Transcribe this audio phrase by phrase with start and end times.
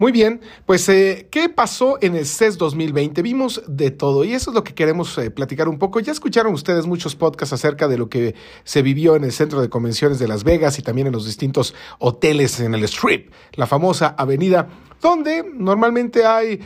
[0.00, 3.20] Muy bien, pues eh, ¿qué pasó en el CES 2020?
[3.20, 6.00] Vimos de todo y eso es lo que queremos eh, platicar un poco.
[6.00, 8.34] Ya escucharon ustedes muchos podcasts acerca de lo que
[8.64, 11.74] se vivió en el centro de convenciones de Las Vegas y también en los distintos
[11.98, 14.70] hoteles en el Strip, la famosa avenida,
[15.02, 16.60] donde normalmente hay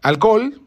[0.00, 0.62] alcohol,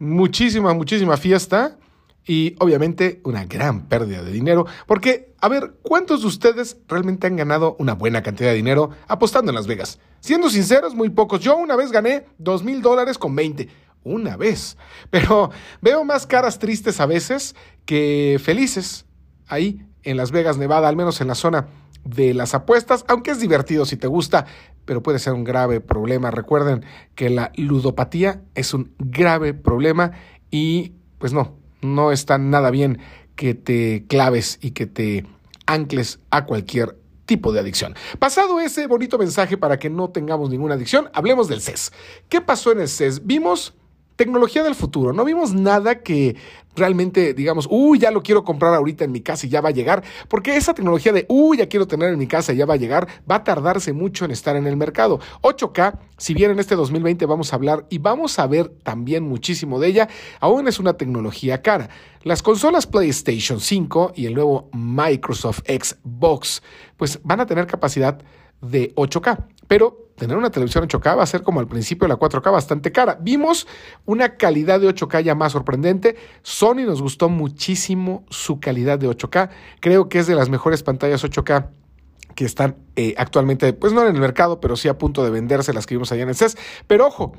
[0.00, 1.78] muchísima, muchísima fiesta
[2.26, 7.36] y obviamente una gran pérdida de dinero, porque, a ver, ¿cuántos de ustedes realmente han
[7.36, 10.00] ganado una buena cantidad de dinero apostando en Las Vegas?
[10.20, 11.40] Siendo sinceros, muy pocos.
[11.40, 13.68] Yo una vez gané dos mil dólares con 20.
[14.02, 14.76] Una vez.
[15.10, 17.54] Pero veo más caras tristes a veces
[17.84, 19.06] que felices
[19.46, 21.68] ahí en Las Vegas, Nevada, al menos en la zona
[22.04, 24.46] de las apuestas, aunque es divertido si te gusta,
[24.84, 26.30] pero puede ser un grave problema.
[26.30, 26.84] Recuerden
[27.14, 30.12] que la ludopatía es un grave problema
[30.50, 32.98] y pues no, no está nada bien
[33.34, 35.26] que te claves y que te
[35.66, 37.94] ancles a cualquier tipo de adicción.
[38.18, 41.92] Pasado ese bonito mensaje para que no tengamos ninguna adicción, hablemos del CES.
[42.28, 43.26] ¿Qué pasó en el CES?
[43.26, 43.74] Vimos
[44.16, 45.12] tecnología del futuro.
[45.12, 46.36] No vimos nada que
[46.76, 49.72] realmente digamos, uy, ya lo quiero comprar ahorita en mi casa y ya va a
[49.72, 52.74] llegar, porque esa tecnología de, uy, ya quiero tener en mi casa y ya va
[52.74, 55.18] a llegar, va a tardarse mucho en estar en el mercado.
[55.42, 59.80] 8K, si bien en este 2020 vamos a hablar y vamos a ver también muchísimo
[59.80, 60.08] de ella,
[60.40, 61.88] aún es una tecnología cara.
[62.22, 66.62] Las consolas PlayStation 5 y el nuevo Microsoft Xbox,
[66.96, 68.18] pues van a tener capacidad
[68.60, 72.18] de 8K, pero tener una televisión 8K va a ser como al principio de la
[72.18, 73.18] 4K bastante cara.
[73.20, 73.66] Vimos
[74.04, 76.16] una calidad de 8K ya más sorprendente.
[76.42, 79.50] Sony nos gustó muchísimo su calidad de 8K.
[79.80, 81.68] Creo que es de las mejores pantallas 8K
[82.34, 85.72] que están eh, actualmente, pues no en el mercado, pero sí a punto de venderse
[85.72, 86.56] las que vimos allá en el CES.
[86.86, 87.32] Pero ojo,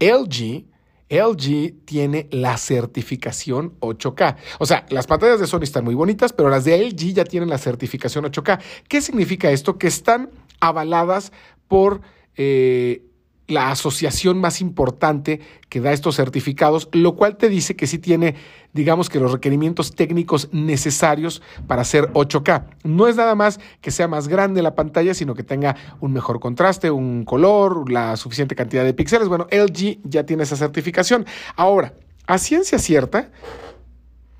[0.00, 0.64] LG
[1.08, 4.36] LG tiene la certificación 8K.
[4.58, 7.50] O sea, las pantallas de Sony están muy bonitas, pero las de LG ya tienen
[7.50, 8.60] la certificación 8K.
[8.88, 9.78] ¿Qué significa esto?
[9.78, 11.32] Que están avaladas
[11.68, 12.00] por
[12.36, 13.02] eh,
[13.46, 18.36] la asociación más importante que da estos certificados, lo cual te dice que sí tiene,
[18.72, 22.64] digamos que los requerimientos técnicos necesarios para hacer 8K.
[22.84, 26.40] No es nada más que sea más grande la pantalla, sino que tenga un mejor
[26.40, 29.28] contraste, un color, la suficiente cantidad de píxeles.
[29.28, 31.26] Bueno, LG ya tiene esa certificación.
[31.54, 31.94] Ahora,
[32.26, 33.30] a ciencia cierta,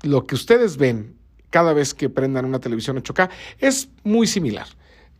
[0.01, 1.15] lo que ustedes ven
[1.51, 4.67] cada vez que prendan una televisión 8K es muy similar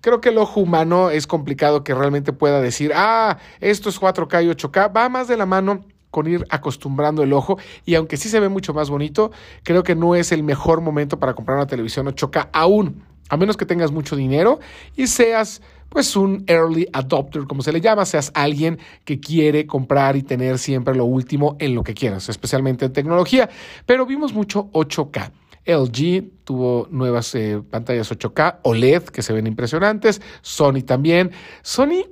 [0.06, 4.46] creo que el ojo humano es complicado que realmente pueda decir, ah, esto es 4K
[4.46, 8.30] y 8K, va más de la mano con ir acostumbrando el ojo y aunque sí
[8.30, 9.32] se ve mucho más bonito,
[9.64, 13.58] creo que no es el mejor momento para comprar una televisión 8K aún, a menos
[13.58, 14.60] que tengas mucho dinero
[14.96, 20.16] y seas pues un early adopter, como se le llama, seas alguien que quiere comprar
[20.18, 23.50] y tener siempre lo último en lo que quieras, especialmente en tecnología,
[23.88, 25.32] pero vimos mucho 8K.
[25.66, 31.32] LG tuvo nuevas eh, pantallas 8K, OLED que se ven impresionantes, Sony también.
[31.62, 32.06] Sony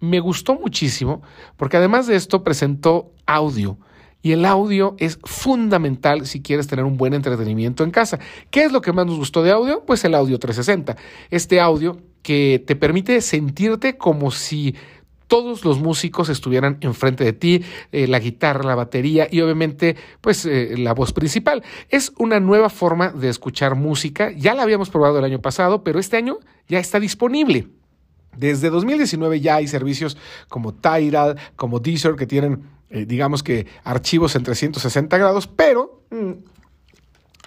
[0.00, 1.22] me gustó muchísimo
[1.56, 3.78] porque además de esto presentó audio.
[4.22, 8.18] Y el audio es fundamental si quieres tener un buen entretenimiento en casa.
[8.50, 9.84] ¿Qué es lo que más nos gustó de audio?
[9.86, 10.96] Pues el audio 360.
[11.30, 14.74] Este audio que te permite sentirte como si
[15.30, 20.44] todos los músicos estuvieran enfrente de ti, eh, la guitarra, la batería y obviamente pues
[20.44, 21.62] eh, la voz principal.
[21.88, 26.00] Es una nueva forma de escuchar música, ya la habíamos probado el año pasado, pero
[26.00, 27.68] este año ya está disponible.
[28.36, 30.16] Desde 2019 ya hay servicios
[30.48, 36.32] como Tidal, como Deezer, que tienen, eh, digamos que, archivos en 360 grados, pero mm,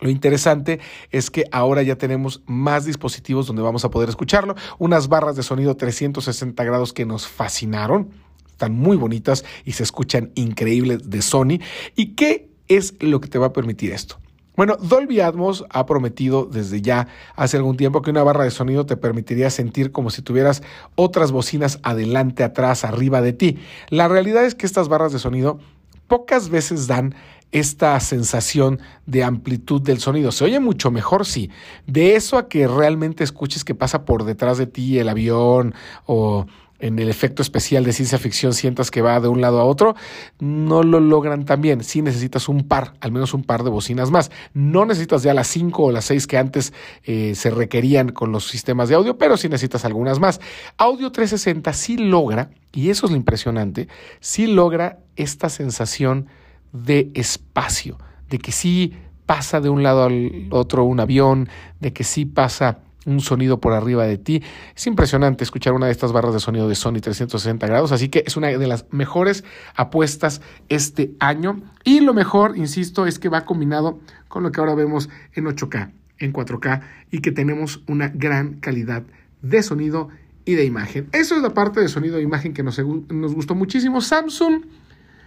[0.04, 0.80] lo interesante
[1.12, 5.44] es que ahora ya tenemos más dispositivos donde vamos a poder escucharlo, unas barras de
[5.44, 8.10] sonido 360 grados que nos fascinaron,
[8.48, 11.60] están muy bonitas y se escuchan increíbles de Sony.
[11.96, 14.20] ¿Y qué es lo que te va a permitir esto?
[14.56, 18.86] Bueno, Dolby Atmos ha prometido desde ya hace algún tiempo que una barra de sonido
[18.86, 20.62] te permitiría sentir como si tuvieras
[20.96, 23.58] otras bocinas adelante, atrás, arriba de ti.
[23.90, 25.60] La realidad es que estas barras de sonido
[26.08, 27.16] pocas veces dan
[27.54, 30.32] esta sensación de amplitud del sonido.
[30.32, 31.26] ¿Se oye mucho mejor?
[31.26, 31.52] Sí.
[31.88, 35.74] De eso a que realmente escuches que pasa por detrás de ti el avión
[36.06, 36.48] o
[36.80, 39.96] en el efecto especial de ciencia ficción sientas que va de un lado a otro,
[40.40, 41.84] no lo logran también.
[41.84, 44.32] Sí necesitas un par, al menos un par de bocinas más.
[44.54, 46.74] No necesitas ya las cinco o las seis que antes
[47.04, 50.42] eh, se requerían con los sistemas de audio, pero sí necesitas algunas más.
[50.76, 53.88] Audio 360 sí logra, y eso es lo impresionante,
[54.20, 56.28] sí logra esta sensación
[56.74, 57.98] de espacio,
[58.30, 58.94] de que sí
[59.26, 61.48] pasa de un lado al otro un avión,
[61.80, 64.44] de que sí pasa un sonido por arriba de ti.
[64.76, 68.24] Es impresionante escuchar una de estas barras de sonido de Sony 360 grados, así que
[68.26, 69.44] es una de las mejores
[69.76, 71.62] apuestas este año.
[71.84, 75.92] Y lo mejor, insisto, es que va combinado con lo que ahora vemos en 8K,
[76.20, 76.82] en 4K
[77.12, 79.04] y que tenemos una gran calidad
[79.42, 80.10] de sonido
[80.46, 81.08] y de imagen.
[81.12, 84.02] Eso es la parte de sonido e imagen que nos, nos gustó muchísimo.
[84.02, 84.64] Samsung,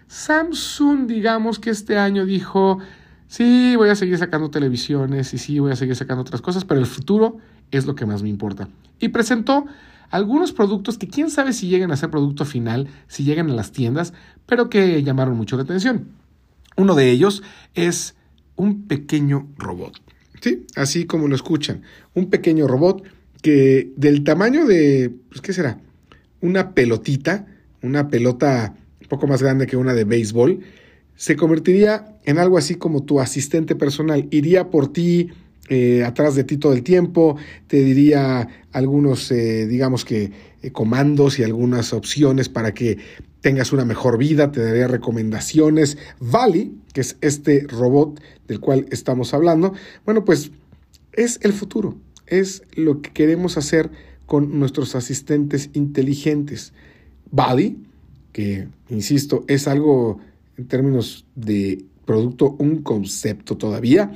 [0.08, 2.78] Samsung, digamos que este año dijo,
[3.28, 6.80] sí, voy a seguir sacando televisiones y sí, voy a seguir sacando otras cosas, pero
[6.80, 7.38] el futuro
[7.70, 8.68] es lo que más me importa.
[9.00, 9.66] Y presentó
[10.10, 13.72] algunos productos que quién sabe si lleguen a ser producto final, si llegan a las
[13.72, 14.12] tiendas,
[14.46, 16.08] pero que llamaron mucho la atención.
[16.76, 17.42] Uno de ellos
[17.74, 18.14] es
[18.54, 20.00] un pequeño robot.
[20.40, 21.82] Sí, así como lo escuchan,
[22.14, 23.02] un pequeño robot
[23.42, 25.80] que del tamaño de, pues, ¿qué será?
[26.40, 27.46] Una pelotita,
[27.82, 28.74] una pelota
[29.08, 30.60] poco más grande que una de béisbol,
[31.16, 34.28] se convertiría en algo así como tu asistente personal.
[34.30, 35.30] Iría por ti,
[35.68, 37.36] eh, atrás de ti todo el tiempo,
[37.66, 40.30] te diría algunos, eh, digamos que,
[40.62, 42.98] eh, comandos y algunas opciones para que
[43.40, 45.98] tengas una mejor vida, te daría recomendaciones.
[46.20, 49.72] Vali, que es este robot del cual estamos hablando,
[50.04, 50.50] bueno, pues
[51.12, 53.90] es el futuro, es lo que queremos hacer
[54.26, 56.72] con nuestros asistentes inteligentes.
[57.30, 57.78] Vali,
[58.36, 60.18] que, insisto, es algo
[60.58, 64.10] en términos de producto, un concepto todavía,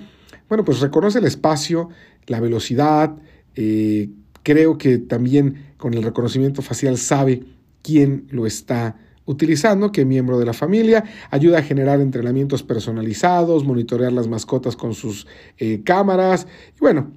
[0.46, 1.88] bueno, pues reconoce el espacio,
[2.26, 3.16] la velocidad,
[3.54, 4.10] eh,
[4.42, 7.44] creo que también con el reconocimiento facial sabe
[7.80, 14.12] quién lo está utilizando, qué miembro de la familia, ayuda a generar entrenamientos personalizados, monitorear
[14.12, 15.26] las mascotas con sus
[15.56, 16.46] eh, cámaras.
[16.76, 17.10] Y bueno,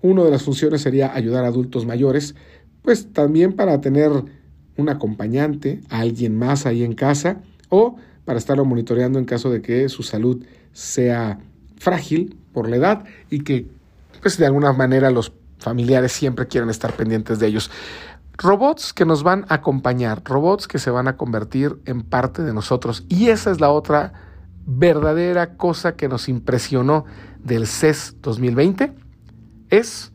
[0.00, 2.36] una de las funciones sería ayudar a adultos mayores,
[2.82, 4.12] pues también para tener
[4.80, 9.62] un acompañante, a alguien más ahí en casa o para estarlo monitoreando en caso de
[9.62, 11.38] que su salud sea
[11.76, 13.66] frágil por la edad y que
[14.20, 17.70] pues de alguna manera los familiares siempre quieren estar pendientes de ellos.
[18.36, 22.54] Robots que nos van a acompañar, robots que se van a convertir en parte de
[22.54, 23.04] nosotros.
[23.08, 24.12] Y esa es la otra
[24.66, 27.04] verdadera cosa que nos impresionó
[27.42, 28.92] del CES 2020,
[29.70, 30.12] es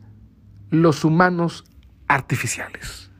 [0.70, 1.64] los humanos
[2.08, 3.10] artificiales.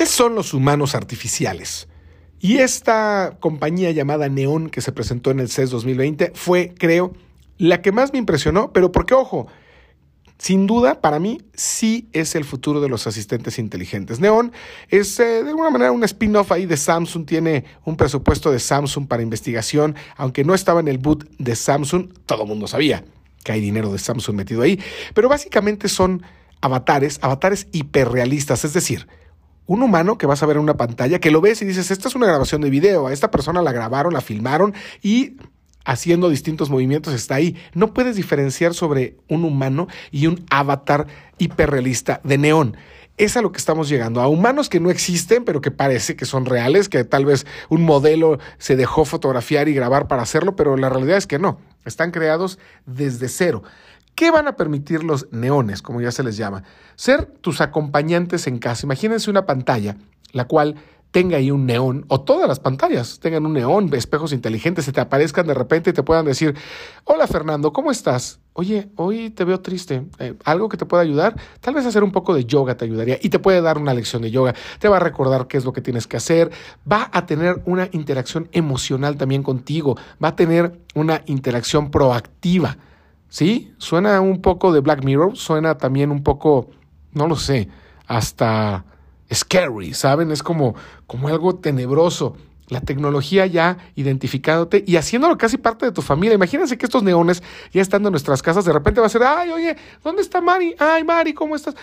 [0.00, 1.86] ¿Qué son los humanos artificiales?
[2.38, 7.12] Y esta compañía llamada Neon que se presentó en el CES 2020 fue, creo,
[7.58, 9.48] la que más me impresionó, pero porque, ojo,
[10.38, 14.20] sin duda, para mí, sí es el futuro de los asistentes inteligentes.
[14.20, 14.52] Neon
[14.88, 19.06] es eh, de alguna manera un spin-off ahí de Samsung, tiene un presupuesto de Samsung
[19.06, 23.04] para investigación, aunque no estaba en el boot de Samsung, todo el mundo sabía
[23.44, 24.80] que hay dinero de Samsung metido ahí,
[25.12, 26.22] pero básicamente son
[26.62, 29.06] avatares, avatares hiperrealistas, es decir,
[29.70, 32.08] un humano que vas a ver en una pantalla, que lo ves y dices, esta
[32.08, 35.36] es una grabación de video, a esta persona la grabaron, la filmaron y
[35.84, 37.56] haciendo distintos movimientos está ahí.
[37.72, 41.06] No puedes diferenciar sobre un humano y un avatar
[41.38, 42.76] hiperrealista de neón.
[43.16, 46.24] Es a lo que estamos llegando, a humanos que no existen, pero que parece que
[46.24, 50.76] son reales, que tal vez un modelo se dejó fotografiar y grabar para hacerlo, pero
[50.76, 53.62] la realidad es que no, están creados desde cero.
[54.14, 56.62] ¿Qué van a permitir los neones, como ya se les llama?
[56.96, 58.86] Ser tus acompañantes en casa.
[58.86, 59.96] Imagínense una pantalla,
[60.32, 60.76] la cual
[61.10, 65.00] tenga ahí un neón, o todas las pantallas tengan un neón, espejos inteligentes, se te
[65.00, 66.54] aparezcan de repente y te puedan decir,
[67.04, 68.38] hola Fernando, ¿cómo estás?
[68.52, 71.34] Oye, hoy te veo triste, eh, ¿algo que te pueda ayudar?
[71.60, 74.22] Tal vez hacer un poco de yoga te ayudaría y te puede dar una lección
[74.22, 76.50] de yoga, te va a recordar qué es lo que tienes que hacer,
[76.90, 82.76] va a tener una interacción emocional también contigo, va a tener una interacción proactiva
[83.30, 86.68] Sí, suena un poco de Black Mirror, suena también un poco,
[87.12, 87.68] no lo sé,
[88.06, 88.84] hasta
[89.32, 90.32] scary, ¿saben?
[90.32, 90.74] Es como,
[91.06, 92.36] como algo tenebroso
[92.70, 96.34] la tecnología ya identificándote y haciéndolo casi parte de tu familia.
[96.34, 99.50] Imagínense que estos neones ya estando en nuestras casas, de repente va a ser, ay,
[99.50, 100.74] oye, ¿dónde está Mari?
[100.78, 101.74] Ay, Mari, ¿cómo estás?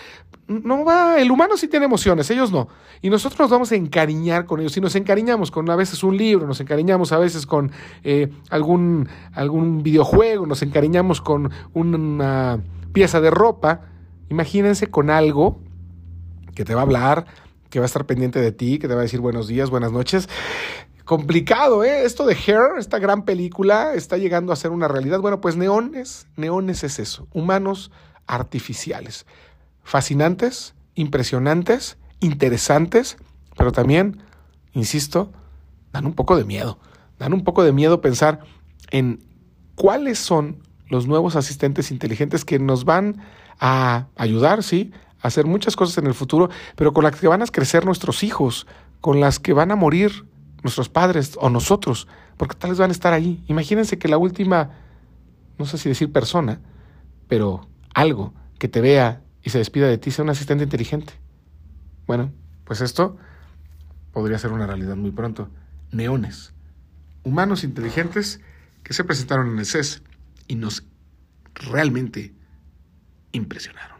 [0.46, 2.68] No va, el humano sí tiene emociones, ellos no.
[3.02, 4.76] Y nosotros nos vamos a encariñar con ellos.
[4.78, 7.70] Y nos encariñamos con a veces un libro, nos encariñamos a veces con
[8.02, 12.60] eh, algún, algún videojuego, nos encariñamos con una
[12.94, 13.82] pieza de ropa.
[14.30, 15.60] Imagínense con algo
[16.54, 17.26] que te va a hablar,
[17.70, 19.92] que va a estar pendiente de ti, que te va a decir buenos días, buenas
[19.92, 20.28] noches.
[21.04, 22.04] Complicado, ¿eh?
[22.04, 25.20] Esto de Hair, esta gran película, está llegando a ser una realidad.
[25.20, 27.90] Bueno, pues neones, neones es eso, humanos
[28.26, 29.26] artificiales.
[29.82, 33.16] Fascinantes, impresionantes, interesantes,
[33.56, 34.22] pero también,
[34.72, 35.32] insisto,
[35.92, 36.78] dan un poco de miedo.
[37.18, 38.40] Dan un poco de miedo pensar
[38.90, 39.24] en
[39.74, 43.22] cuáles son los nuevos asistentes inteligentes que nos van
[43.60, 47.46] a ayudar, sí, hacer muchas cosas en el futuro, pero con las que van a
[47.46, 48.66] crecer nuestros hijos,
[49.00, 50.26] con las que van a morir
[50.62, 53.42] nuestros padres o nosotros, porque tal vez van a estar ahí.
[53.46, 54.70] Imagínense que la última,
[55.58, 56.60] no sé si decir persona,
[57.28, 61.14] pero algo que te vea y se despida de ti sea un asistente inteligente.
[62.06, 62.32] Bueno,
[62.64, 63.16] pues esto
[64.12, 65.48] podría ser una realidad muy pronto.
[65.90, 66.52] Neones,
[67.22, 68.40] humanos inteligentes
[68.82, 70.02] que se presentaron en el CES
[70.48, 70.84] y nos
[71.54, 72.34] realmente
[73.32, 73.97] impresionaron.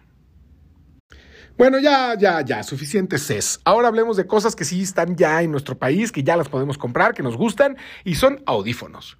[1.58, 3.58] Bueno, ya, ya, ya, suficiente CES.
[3.64, 6.78] Ahora hablemos de cosas que sí están ya en nuestro país, que ya las podemos
[6.78, 9.18] comprar, que nos gustan, y son audífonos.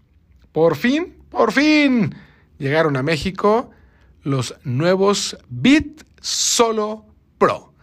[0.53, 2.15] Por fin, por fin,
[2.57, 3.71] llegaron a México
[4.23, 7.07] los nuevos Beat Solo
[7.39, 7.75] Pro.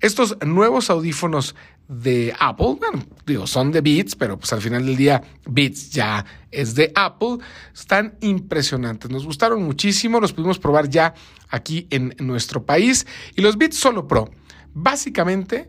[0.00, 1.56] Estos nuevos audífonos
[1.88, 6.24] de Apple, bueno, digo, son de Beats, pero pues al final del día Beats ya
[6.50, 7.38] es de Apple,
[7.74, 11.14] están impresionantes, nos gustaron muchísimo, los pudimos probar ya
[11.50, 13.06] aquí en nuestro país.
[13.36, 14.30] Y los Beats Solo Pro,
[14.72, 15.68] básicamente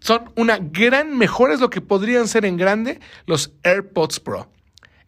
[0.00, 4.50] son una gran mejor, es lo que podrían ser en grande los AirPods Pro.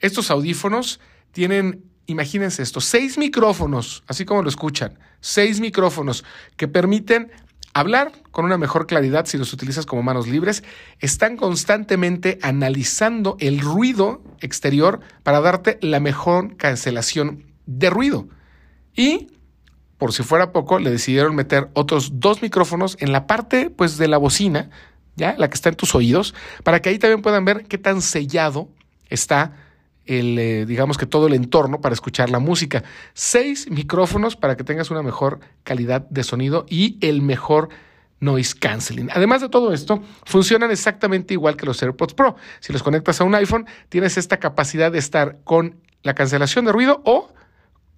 [0.00, 1.00] Estos audífonos
[1.32, 6.24] tienen imagínense esto, seis micrófonos, así como lo escuchan, seis micrófonos
[6.56, 7.30] que permiten
[7.80, 10.62] hablar con una mejor claridad si los utilizas como manos libres,
[11.00, 18.28] están constantemente analizando el ruido exterior para darte la mejor cancelación de ruido.
[18.94, 19.28] Y,
[19.98, 24.08] por si fuera poco, le decidieron meter otros dos micrófonos en la parte pues, de
[24.08, 24.70] la bocina,
[25.16, 25.34] ¿ya?
[25.38, 28.68] la que está en tus oídos, para que ahí también puedan ver qué tan sellado
[29.08, 29.52] está
[30.08, 32.82] el, eh, digamos que todo el entorno para escuchar la música.
[33.14, 37.68] Seis micrófonos para que tengas una mejor calidad de sonido y el mejor
[38.20, 39.10] noise canceling.
[39.12, 42.36] Además de todo esto, funcionan exactamente igual que los AirPods Pro.
[42.60, 46.72] Si los conectas a un iPhone, tienes esta capacidad de estar con la cancelación de
[46.72, 47.30] ruido o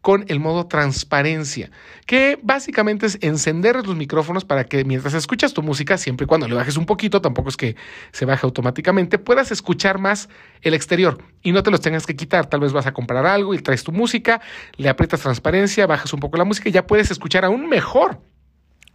[0.00, 1.70] con el modo transparencia,
[2.06, 6.48] que básicamente es encender los micrófonos para que mientras escuchas tu música, siempre y cuando
[6.48, 7.76] le bajes un poquito, tampoco es que
[8.12, 10.28] se baje automáticamente, puedas escuchar más
[10.62, 12.46] el exterior y no te los tengas que quitar.
[12.46, 14.40] Tal vez vas a comprar algo y traes tu música,
[14.76, 18.20] le aprietas transparencia, bajas un poco la música y ya puedes escuchar aún mejor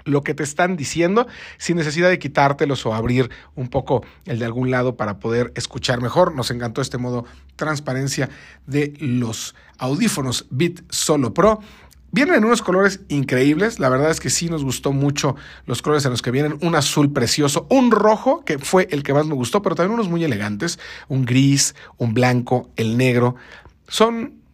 [0.06, 4.46] lo que te están diciendo sin necesidad de quitártelos o abrir un poco el de
[4.46, 6.34] algún lado para poder escuchar mejor.
[6.34, 8.30] Nos encantó este modo transparencia
[8.66, 11.60] de los audífonos Beat Solo Pro.
[12.12, 15.36] Vienen en unos colores increíbles, la verdad es que sí nos gustó mucho
[15.66, 19.14] los colores en los que vienen, un azul precioso, un rojo, que fue el que
[19.14, 23.36] más me gustó, pero también unos muy elegantes, un gris, un blanco, el negro.
[23.90, 24.45] Son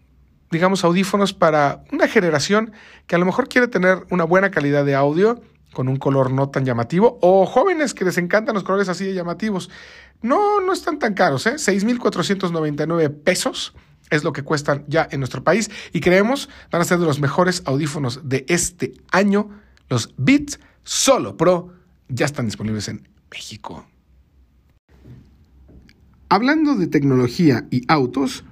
[0.51, 2.74] digamos, audífonos para una generación
[3.08, 5.41] que a lo mejor quiere tener una buena calidad de audio
[5.74, 9.13] con un color no tan llamativo, o jóvenes que les encantan los colores así de
[9.13, 9.70] llamativos.
[10.22, 11.58] No, no están tan caros, ¿eh?
[11.58, 13.74] 6,499 pesos
[14.10, 17.20] es lo que cuestan ya en nuestro país y creemos van a ser de los
[17.20, 19.50] mejores audífonos de este año.
[19.89, 21.74] Los Beats Solo Pro
[22.10, 23.88] ya están disponibles en México.
[26.27, 28.43] Hablando de tecnología y autos,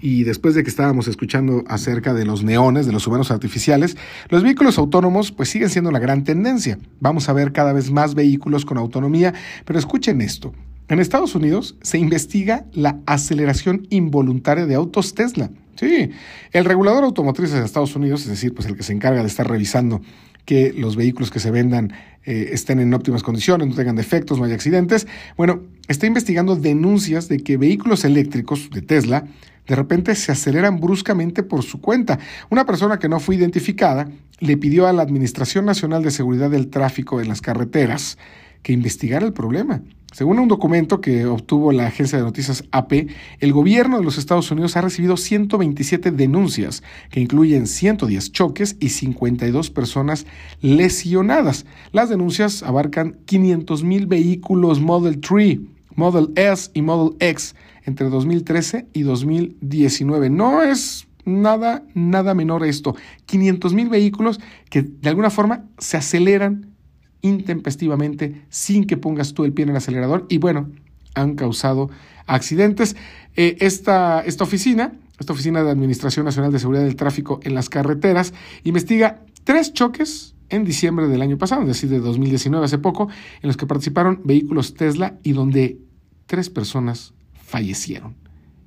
[0.00, 3.96] y después de que estábamos escuchando acerca de los neones, de los humanos artificiales,
[4.28, 6.78] los vehículos autónomos pues siguen siendo la gran tendencia.
[7.00, 10.52] Vamos a ver cada vez más vehículos con autonomía, pero escuchen esto.
[10.88, 15.50] En Estados Unidos se investiga la aceleración involuntaria de autos Tesla.
[15.76, 16.10] Sí,
[16.52, 19.48] el regulador automotriz de Estados Unidos, es decir, pues el que se encarga de estar
[19.48, 20.00] revisando
[20.44, 21.92] que los vehículos que se vendan
[22.24, 25.06] eh, estén en óptimas condiciones, no tengan defectos, no haya accidentes.
[25.36, 29.26] Bueno, está investigando denuncias de que vehículos eléctricos de Tesla
[29.68, 32.18] de repente se aceleran bruscamente por su cuenta.
[32.50, 34.08] Una persona que no fue identificada
[34.40, 38.18] le pidió a la Administración Nacional de Seguridad del Tráfico en las Carreteras
[38.62, 39.82] que investigara el problema.
[40.10, 43.08] Según un documento que obtuvo la agencia de noticias AP,
[43.40, 48.88] el gobierno de los Estados Unidos ha recibido 127 denuncias, que incluyen 110 choques y
[48.88, 50.24] 52 personas
[50.62, 51.66] lesionadas.
[51.92, 55.58] Las denuncias abarcan 500.000 vehículos Model 3,
[55.94, 57.54] Model S y Model X
[57.88, 60.30] entre 2013 y 2019.
[60.30, 62.94] No es nada, nada menor esto.
[63.26, 64.40] 500 mil vehículos
[64.70, 66.74] que de alguna forma se aceleran
[67.22, 70.70] intempestivamente sin que pongas tú el pie en el acelerador y bueno,
[71.14, 71.90] han causado
[72.26, 72.94] accidentes.
[73.34, 77.68] Eh, esta, esta oficina, esta oficina de Administración Nacional de Seguridad del Tráfico en las
[77.68, 83.08] Carreteras, investiga tres choques en diciembre del año pasado, es decir, de 2019, hace poco,
[83.42, 85.78] en los que participaron vehículos Tesla y donde
[86.26, 87.12] tres personas
[87.48, 88.14] fallecieron.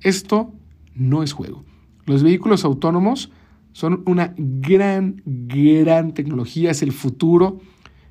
[0.00, 0.52] Esto
[0.94, 1.64] no es juego.
[2.04, 3.30] Los vehículos autónomos
[3.72, 7.60] son una gran, gran tecnología, es el futuro.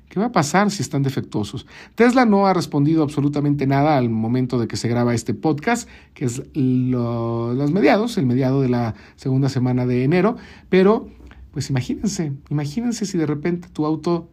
[0.08, 1.66] ¿Qué va a pasar si están defectuosos?
[1.94, 6.24] Tesla no ha respondido absolutamente nada al momento de que se graba este podcast, que
[6.24, 10.36] es los mediados, el mediado de la segunda semana de enero,
[10.68, 11.08] pero
[11.52, 14.30] pues imagínense, imagínense si de repente tu auto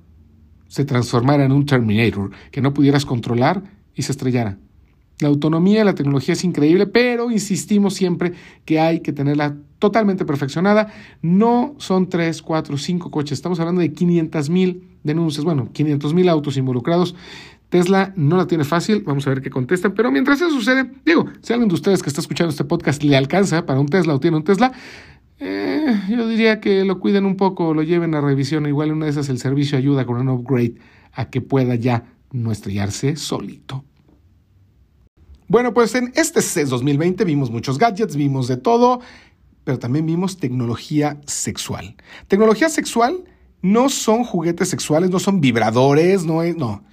[0.68, 3.64] se transformara en un Terminator, que no pudieras controlar
[3.96, 4.58] y se estrellara.
[5.20, 8.34] La autonomía, la tecnología es increíble, pero insistimos siempre
[8.64, 10.94] que hay que tenerla totalmente perfeccionada.
[11.22, 16.30] No son 3, 4, 5 coches, estamos hablando de 500 mil denuncias, bueno, 500 mil
[16.30, 17.16] autos involucrados.
[17.68, 21.26] Tesla no la tiene fácil, vamos a ver qué contestan, pero mientras eso sucede, digo,
[21.42, 24.20] si alguien de ustedes que está escuchando este podcast le alcanza para un Tesla o
[24.20, 24.72] tiene un Tesla,
[25.40, 28.66] eh, yo diría que lo cuiden un poco, lo lleven a revisión.
[28.66, 30.76] Igual una de esas el servicio ayuda con un upgrade
[31.14, 33.84] a que pueda ya no estrellarse solito.
[35.50, 39.02] Bueno, pues en este CES 2020 vimos muchos gadgets, vimos de todo,
[39.64, 41.96] pero también vimos tecnología sexual.
[42.28, 43.24] Tecnología sexual
[43.64, 46.84] no son juguetes sexuales, no son vibradores, no es, no.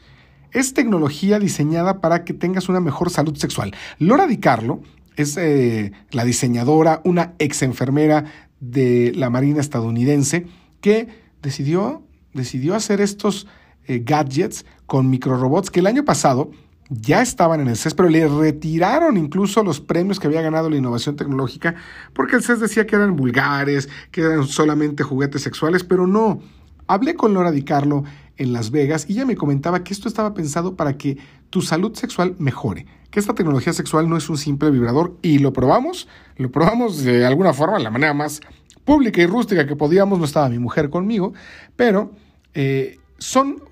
[0.52, 3.74] Es tecnología diseñada para que tengas una mejor salud sexual.
[3.98, 4.80] Lora Di Carlo
[5.16, 8.24] es eh, la diseñadora, una ex enfermera
[8.60, 10.46] de la Marina estadounidense
[10.80, 11.08] que
[11.42, 13.46] decidió, decidió hacer estos
[13.86, 16.52] eh, gadgets con microrobots que el año pasado
[16.88, 20.76] ya estaban en el CES, pero le retiraron incluso los premios que había ganado la
[20.76, 21.74] innovación tecnológica,
[22.12, 26.40] porque el CES decía que eran vulgares, que eran solamente juguetes sexuales, pero no.
[26.86, 28.04] Hablé con Laura Di Carlo
[28.36, 31.18] en Las Vegas y ella me comentaba que esto estaba pensado para que
[31.50, 35.52] tu salud sexual mejore, que esta tecnología sexual no es un simple vibrador y lo
[35.52, 38.40] probamos, lo probamos de alguna forma, de la manera más
[38.84, 41.32] pública y rústica que podíamos, no estaba mi mujer conmigo,
[41.74, 42.12] pero
[42.54, 43.62] eh, son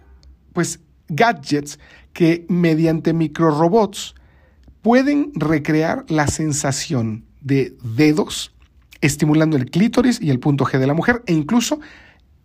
[0.52, 1.78] pues gadgets
[2.14, 4.14] que mediante microrobots
[4.80, 8.54] pueden recrear la sensación de dedos
[9.02, 11.78] estimulando el clítoris y el punto G de la mujer e incluso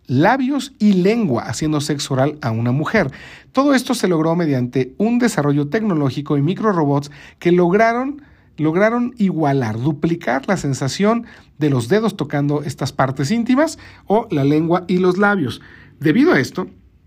[0.06, 3.10] labios y lengua haciendo sexo oral a una mujer.
[3.52, 8.22] Todo esto se logró mediante un desarrollo tecnológico y microrobots que lograron
[8.56, 11.24] lograron igualar, duplicar la sensación
[11.58, 15.62] de los dedos tocando estas partes íntimas o la lengua y los labios.
[15.98, 16.66] Debido a esto,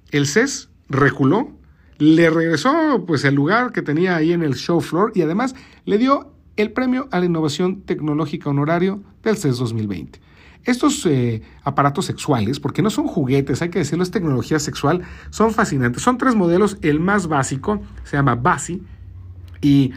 [0.10, 1.52] el CES reculó,
[2.04, 5.56] le regresó pues el lugar que tenía ahí en el show floor y además
[5.86, 10.20] le dio el premio a la innovación tecnológica honorario del CES 2020.
[10.66, 15.54] Estos eh, aparatos sexuales, porque no son juguetes, hay que decirlo, es tecnología sexual, son
[15.54, 16.02] fascinantes.
[16.02, 18.82] Son tres modelos, el más básico se llama Basi
[19.62, 19.92] y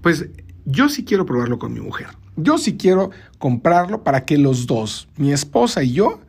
[0.00, 0.28] pues
[0.64, 2.08] yo sí quiero probarlo con mi mujer.
[2.34, 6.20] Yo sí quiero comprarlo para que los dos, mi esposa y yo,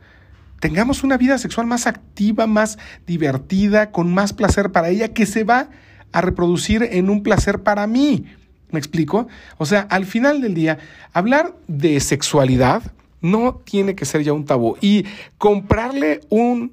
[0.64, 5.44] tengamos una vida sexual más activa, más divertida, con más placer para ella, que se
[5.44, 5.68] va
[6.10, 8.24] a reproducir en un placer para mí.
[8.70, 9.28] ¿Me explico?
[9.58, 10.78] O sea, al final del día,
[11.12, 12.82] hablar de sexualidad
[13.20, 14.78] no tiene que ser ya un tabú.
[14.80, 15.04] Y
[15.36, 16.72] comprarle un,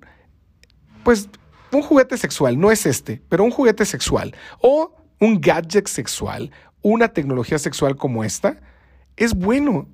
[1.03, 1.27] pues,
[1.73, 6.49] un juguete sexual, no es este, pero un juguete sexual o un gadget sexual,
[6.81, 8.61] una tecnología sexual como esta,
[9.17, 9.89] es bueno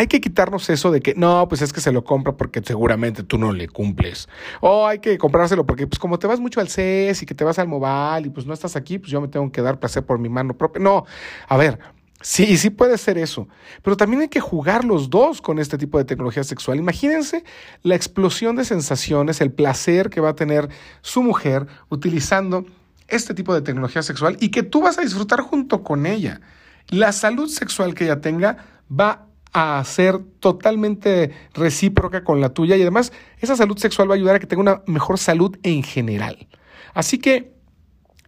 [0.00, 3.22] hay que quitarnos eso de que no, pues es que se lo compra porque seguramente
[3.22, 4.30] tú no le cumples.
[4.62, 7.44] O hay que comprárselo porque, pues como te vas mucho al CES y que te
[7.44, 10.02] vas al Mobile y pues no estás aquí, pues yo me tengo que dar placer
[10.02, 10.82] por mi mano propia.
[10.82, 11.04] No,
[11.46, 11.78] a ver,
[12.22, 13.46] sí, sí puede ser eso.
[13.82, 16.78] Pero también hay que jugar los dos con este tipo de tecnología sexual.
[16.78, 17.44] Imagínense
[17.82, 20.70] la explosión de sensaciones, el placer que va a tener
[21.02, 22.64] su mujer utilizando
[23.06, 26.40] este tipo de tecnología sexual y que tú vas a disfrutar junto con ella.
[26.88, 32.82] La salud sexual que ella tenga va a ser totalmente recíproca con la tuya y
[32.82, 36.48] además esa salud sexual va a ayudar a que tenga una mejor salud en general.
[36.94, 37.52] Así que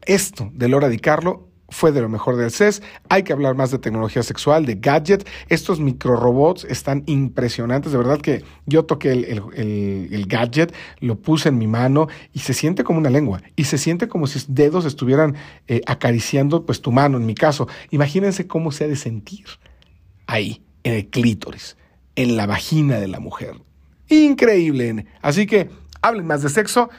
[0.05, 2.83] esto de Laura Di Carlo fue de lo mejor del CES.
[3.09, 5.27] Hay que hablar más de tecnología sexual, de gadget.
[5.49, 7.93] Estos microrobots están impresionantes.
[7.93, 12.85] De verdad que yo toqué el, gadget, lo puse en mi mano y se siente
[12.85, 13.43] como una lengua.
[13.57, 15.35] Y se siente como si dedos estuvieran
[15.67, 17.67] eh, acariciando pues tu mano, en mi caso.
[17.91, 19.47] Imagínense cómo se ha de sentir
[20.27, 21.77] ahí en el clítoris,
[22.17, 23.55] en la vagina de la mujer.
[24.09, 25.07] Increíble.
[25.23, 26.91] Así que hablen más de sexo.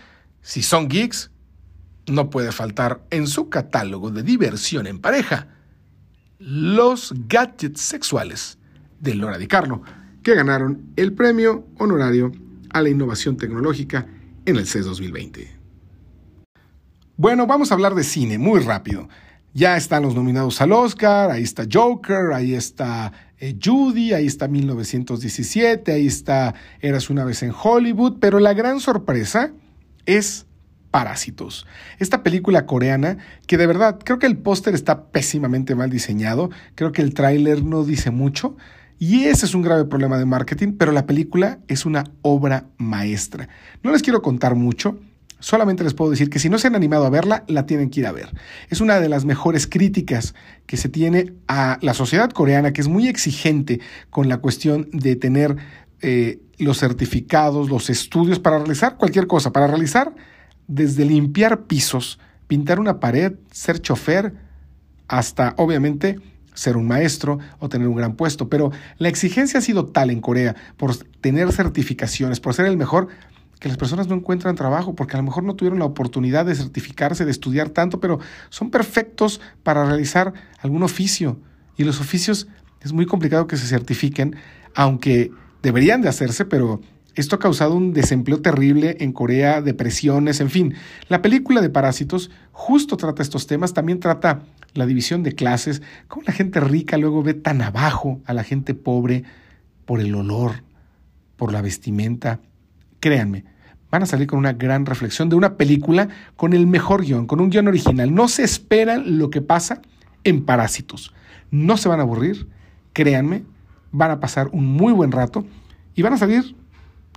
[0.41, 1.31] Si son geeks,
[2.07, 5.47] no puede faltar en su catálogo de diversión en pareja
[6.39, 8.57] los gadgets sexuales
[8.99, 9.81] de Lora Di Carlo,
[10.21, 12.31] que ganaron el premio honorario
[12.71, 14.07] a la innovación tecnológica
[14.45, 15.51] en el CES 2020.
[17.15, 19.07] Bueno, vamos a hablar de cine muy rápido.
[19.53, 23.13] Ya están los nominados al Oscar, ahí está Joker, ahí está
[23.43, 28.79] eh, Judy, ahí está 1917, ahí está Eras una vez en Hollywood, pero la gran
[28.79, 29.51] sorpresa
[30.05, 30.45] es
[30.91, 31.65] Parásitos.
[31.99, 36.93] Esta película coreana que de verdad creo que el póster está pésimamente mal diseñado, creo
[36.93, 38.55] que el tráiler no dice mucho
[38.97, 43.49] y ese es un grave problema de marketing, pero la película es una obra maestra.
[43.81, 44.99] No les quiero contar mucho,
[45.43, 47.99] Solamente les puedo decir que si no se han animado a verla, la tienen que
[47.99, 48.29] ir a ver.
[48.69, 52.87] Es una de las mejores críticas que se tiene a la sociedad coreana, que es
[52.87, 55.57] muy exigente con la cuestión de tener
[55.99, 60.15] eh, los certificados, los estudios para realizar cualquier cosa, para realizar
[60.69, 64.33] desde limpiar pisos, pintar una pared, ser chofer,
[65.09, 66.21] hasta obviamente
[66.53, 68.47] ser un maestro o tener un gran puesto.
[68.47, 73.09] Pero la exigencia ha sido tal en Corea por tener certificaciones, por ser el mejor,
[73.63, 76.53] que las personas no encuentran trabajo porque a lo mejor no tuvieron la oportunidad de
[76.53, 81.39] certificarse, de estudiar tanto, pero son perfectos para realizar algún oficio.
[81.77, 82.49] Y los oficios
[82.81, 84.35] es muy complicado que se certifiquen,
[84.75, 86.81] aunque deberían de hacerse, pero
[87.15, 90.73] esto ha causado un desempleo terrible en Corea, depresiones, en fin.
[91.07, 94.41] La película de Parásitos justo trata estos temas, también trata
[94.73, 98.73] la división de clases, cómo la gente rica luego ve tan abajo a la gente
[98.73, 99.23] pobre
[99.85, 100.65] por el olor,
[101.37, 102.41] por la vestimenta.
[102.99, 103.52] Créanme,
[103.93, 107.39] van a salir con una gran reflexión de una película con el mejor guion, con
[107.39, 108.11] un guion original.
[108.11, 109.83] No se esperan lo que pasa
[110.23, 111.13] en Parásitos.
[111.51, 112.47] No se van a aburrir,
[112.91, 113.43] créanme,
[113.91, 115.45] van a pasar un muy buen rato
[115.93, 116.55] y van a salir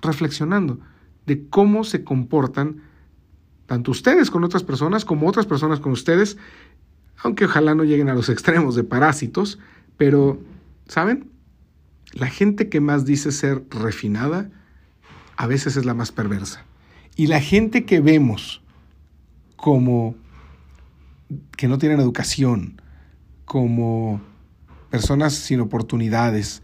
[0.02, 0.78] reflexionando
[1.24, 2.82] de cómo se comportan
[3.64, 6.36] tanto ustedes con otras personas como otras personas con ustedes,
[7.22, 9.58] aunque ojalá no lleguen a los extremos de parásitos,
[9.96, 10.38] pero,
[10.88, 11.30] ¿saben?
[12.12, 14.50] La gente que más dice ser refinada,
[15.36, 16.64] a veces es la más perversa.
[17.14, 18.62] Y la gente que vemos
[19.56, 20.14] como
[21.56, 22.80] que no tienen educación,
[23.44, 24.20] como
[24.90, 26.62] personas sin oportunidades,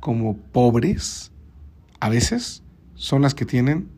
[0.00, 1.30] como pobres,
[2.00, 2.62] a veces
[2.94, 3.88] son las que tienen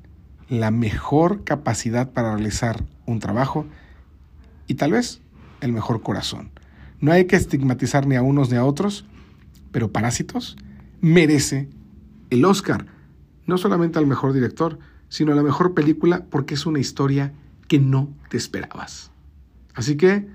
[0.49, 3.67] la mejor capacidad para realizar un trabajo
[4.67, 5.21] y tal vez
[5.61, 6.51] el mejor corazón.
[7.01, 9.07] No hay que estigmatizar ni a unos ni a otros,
[9.73, 10.57] pero Parásitos
[11.01, 11.69] merece
[12.31, 12.87] el Oscar,
[13.47, 14.79] no solamente al mejor director,
[15.09, 17.33] sino a la mejor película porque es una historia
[17.69, 19.11] que no te esperabas.
[19.75, 20.29] Así que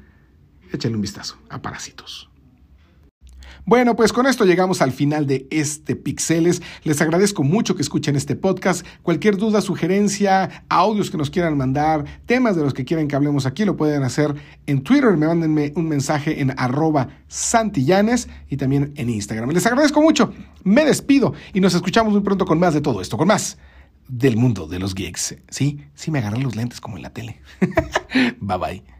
[0.71, 2.28] échale un vistazo a Parásitos.
[3.65, 6.61] Bueno, pues con esto llegamos al final de este Pixeles.
[6.83, 8.85] Les agradezco mucho que escuchen este podcast.
[9.03, 13.45] Cualquier duda, sugerencia, audios que nos quieran mandar, temas de los que quieran que hablemos
[13.45, 14.33] aquí, lo pueden hacer
[14.65, 15.15] en Twitter.
[15.17, 19.51] Me mándenme un mensaje en arroba santillanes y también en Instagram.
[19.51, 20.33] Les agradezco mucho.
[20.63, 23.57] Me despido y nos escuchamos muy pronto con más de todo esto, con más
[24.07, 25.35] del mundo de los geeks.
[25.49, 27.39] Sí, sí me agarré los lentes como en la tele.
[28.39, 28.98] bye bye.